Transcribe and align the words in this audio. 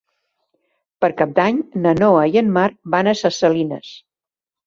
Per 1.03 1.09
Cap 1.19 1.35
d'Any 1.39 1.59
na 1.83 1.93
Noa 1.99 2.23
i 2.35 2.41
en 2.43 2.49
Marc 2.55 2.79
van 2.97 3.09
a 3.11 3.15
Ses 3.21 3.37
Salines. 3.45 3.93